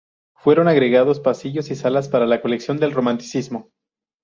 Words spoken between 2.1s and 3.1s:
la colección del